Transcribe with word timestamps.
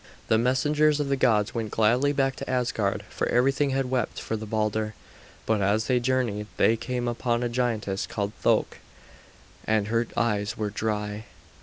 The 0.29 0.39
messengers 0.39 0.99
of 0.99 1.09
the 1.09 1.15
gods 1.15 1.53
went 1.53 1.69
gladly 1.69 2.11
back 2.11 2.35
to 2.37 2.49
Asgard, 2.49 3.03
for 3.07 3.29
everything 3.29 3.69
had 3.69 3.91
wept 3.91 4.19
for 4.19 4.35
Balder; 4.35 4.95
but 5.45 5.61
as 5.61 5.85
they 5.85 5.99
journeyed 5.99 6.47
they 6.57 6.75
came 6.75 7.07
upon 7.07 7.43
a 7.43 7.49
giantess, 7.49 8.07
called 8.07 8.31
Thok, 8.41 8.79
and 9.65 9.89
her 9.89 10.07
eyes 10.17 10.57
were 10.57 10.71
dry. 10.71 11.25